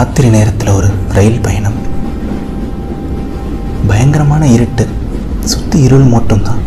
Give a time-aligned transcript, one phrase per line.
[0.00, 1.74] ராத்திரி நேரத்தில் ஒரு ரயில் பயணம்.
[3.88, 4.84] பயங்கரமான இருட்டு.
[5.52, 6.62] சுற்றி இருள் மட்டும்தான்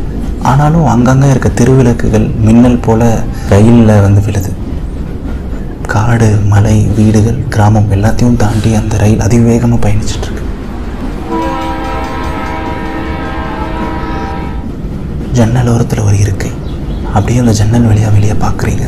[0.49, 3.07] ஆனாலும் அங்கங்கே இருக்க திருவிளக்குகள் மின்னல் போல்
[3.51, 4.51] ரயிலில் வந்து விழுது.
[5.93, 10.45] காடு மலை வீடுகள் கிராமம் எல்லாத்தையும் தாண்டி அந்த ரயில் அதிவேகமாக பயணிச்சிட்ருக்கு
[15.39, 16.53] ஜன்னல் ஓரத்தில் ஒரு இருக்கை.
[17.15, 18.87] அப்படியே அந்த ஜன்னல் வழியாக வெளியே பார்க்குறீங்க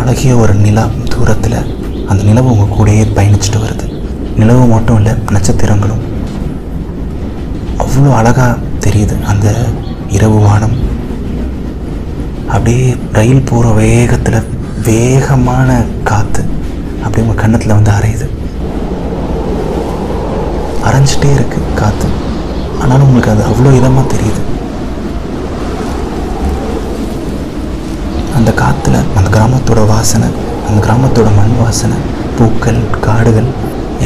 [0.00, 1.60] அழகிய ஒரு நிலா தூரத்தில்
[2.10, 3.86] அந்த நிலவு உங்கள் கூடயே பயணிச்சுட்டு வருது.
[4.40, 6.02] நிலவு மட்டும் இல்லை நட்சத்திரங்களும்.
[7.82, 8.52] அவ்வளோ அழகாக
[8.84, 9.46] தெரியுது அந்த
[10.16, 10.76] இரவு வானம்.
[12.54, 12.84] அப்படியே
[13.18, 14.48] ரயில் போகிற வேகத்தில்
[14.88, 15.78] வேகமான
[16.10, 16.42] காற்று
[17.04, 18.26] அப்படியே உங்கள் கன்னத்தில் வந்து அரையுது.
[20.88, 22.08] அரைஞ்சிட்டே இருக்குது காற்று
[22.80, 24.42] ஆனாலும் உங்களுக்கு அது அவ்வளோ இதமாக தெரியுது.
[28.38, 30.28] அந்த காற்றுல அந்த கிராமத்தோட வாசனை
[30.68, 31.98] அந்த கிராமத்தோட மண் வாசனை
[32.38, 33.48] பூக்கள் காடுகள்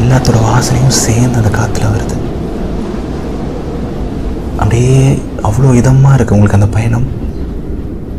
[0.01, 2.17] எல்லாத்தோட வாசனையும் சேர்ந்து அந்த காற்றுல வருது.
[4.61, 4.99] அப்படியே
[5.49, 7.07] அவ்வளோ இதமாக இருக்குது உங்களுக்கு அந்த பயணம்.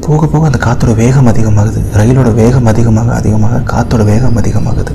[0.05, 1.81] போக போக அந்த காற்றோட வேகம் அதிகமாகுது.
[1.99, 4.93] ரயிலோட வேகம் அதிகமாக அதிகமாக காற்றோட வேகம் அதிகமாகுது.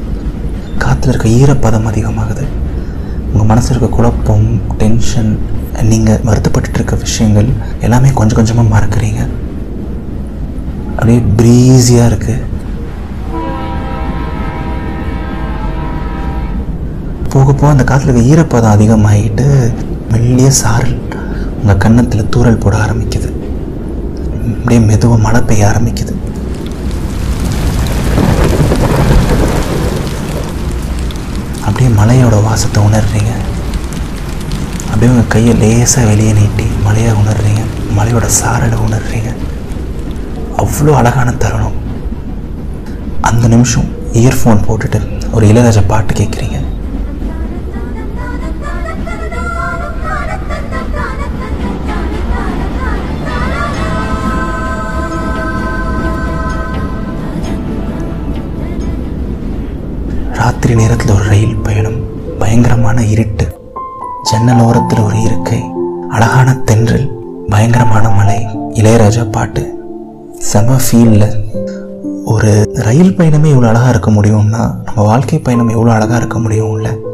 [0.85, 2.45] காற்றுல இருக்க ஈரப்பதம் அதிகமாகுது.
[3.31, 4.49] உங்கள் மனசில் இருக்க குழப்பம்
[4.83, 5.31] டென்ஷன்
[5.91, 7.49] நீங்கள் வருத்தப்பட்டுட்டு இருக்க விஷயங்கள்
[7.87, 9.23] எல்லாமே கொஞ்சம் கொஞ்சமாக மறக்கிறீங்க.
[10.97, 12.43] அப்படியே ப்ரீஸியாக இருக்குது
[17.37, 19.47] போக போக அந்த காற்றுல இருக்க ஈரப்பதம் அதிகமாகிட்டு
[20.13, 20.95] மெல்லிய சாரல்
[21.61, 23.29] உங்கள் கன்னத்தில் தூறல் போட ஆரம்பிக்குது.
[24.53, 26.13] அப்படியே மெதுவாக மழை பெய்ய ஆரம்பிக்குது.
[31.67, 33.33] அப்படியே மலையோட வாசத்தை உணர்றீங்க.
[34.91, 37.65] அப்படியே உங்கள் கையை லேசாக வெளியே நீட்டி மலையை உணர்றீங்க.
[37.99, 39.33] மலையோட சாரலை உணர்றீங்க.
[40.63, 41.79] அவ்வளோ அழகான தருணம்.
[43.31, 43.91] அந்த நிமிஷம்
[44.23, 45.01] இயர்ஃபோன் போட்டுட்டு
[45.33, 46.59] ஒரு இளையராஜா பாட்டு கேட்குறீங்க
[60.37, 61.95] ராத்திரி நேரத்தில் ஒரு ரயில் பயணம்.
[62.39, 63.61] பயங்கரமான இருட்டு.
[64.23, 65.65] ஜன்னல் ஓரத்தில் ஒரு இருக்கை.
[66.09, 67.11] அழகான தென்றல்.
[67.49, 68.47] பயங்கரமான மலை.
[68.73, 69.79] இளையராஜா பாட்டு.
[70.39, 71.45] செம ஃபீலில்
[72.25, 77.06] ஒரு ரயில் பயணமே இவ்வளோ அழகாக இருக்க முடியும்னா நம்ம வாழ்க்கை பயணம் எவ்வளோ அழகாக இருக்க முடியும்ல?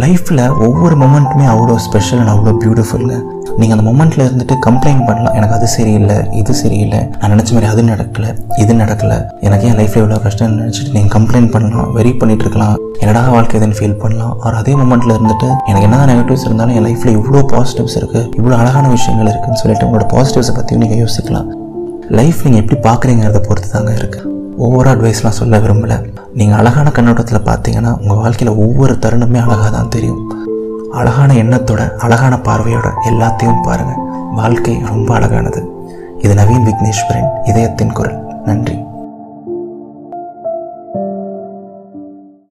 [0.00, 3.16] லைஃப்பில் ஒவ்வொரு மொமெண்ட்டுமே அவ்வளோ ஸ்பெஷல் அண்ட் அவ்வளோ பியூட்டிஃபுல்லுங்க
[3.58, 7.82] நீங்கள் அந்த மொமெண்ட்டில் இருந்துட்டு கம்ப்ளைண்ட் பண்ணலாம் எனக்கு அது சரியில்லை இது சரியில்லை நான் நினச்ச மாதிரி அது
[7.90, 8.30] நடக்கலை
[8.62, 9.18] இது நடக்கலை.
[9.46, 12.76] எனக்கு ஏன் லைஃப்பில் இவ்வளோ கஷ்டம்னு நினச்சிட்டு நீங்கள் கம்ப்ளைண்ட் பண்ணலாம் வெரி பண்ணிட்டு இருக்கலாம்.
[13.02, 14.34] என்னடா வாழ்க்கை இதுன்னு ஃபீல் பண்ணலாம்.
[14.44, 18.88] அவர் அதே மொமெண்ட்டில் இருந்துட்டு எனக்கு என்ன நெகட்டிவ்ஸ் இருந்தாலும் என் லைஃப்பில் இவ்வளோ பாசிட்டிவ்ஸ் இருக்குது இவ்வளோ அழகான
[18.96, 21.48] விஷயங்கள் இருக்குதுன்னு சொல்லிட்டு உங்களோட பாசிட்டிவ்ஸை பற்றியும் நீங்கள் யோசிக்கலாம்.
[22.20, 24.28] லைஃப் நீங்கள் எப்படி பார்க்குறீங்கிறத பொறுத்து தாங்க இருக்குது
[24.64, 25.98] ஓவராக அட்வைஸ்லாம் சொல்ல விரும்பலை.
[26.34, 30.20] நீங்கள் அழகான கண்ணோட்டத்தில் பார்த்தீங்கன்னா உங்கள் வாழ்க்கையில் ஒவ்வொரு தருணமே அழகாக தான் தெரியும்.
[30.92, 34.00] அழகான எண்ணத்தோட அழகான பார்வையோட எல்லாத்தையும் பாருங்கள்
[34.34, 35.70] வாழ்க்கை ரொம்ப அழகானது.
[36.18, 38.18] இது நவீன் விக்னேஸ்வரின் இதயத்தின் குரல்.
[38.44, 38.78] நன்றி.